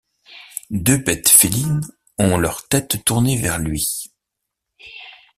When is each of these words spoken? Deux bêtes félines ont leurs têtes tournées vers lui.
Deux 0.71 0.97
bêtes 0.97 1.29
félines 1.29 1.87
ont 2.17 2.39
leurs 2.39 2.67
têtes 2.67 3.05
tournées 3.05 3.37
vers 3.39 3.59
lui. 3.59 4.09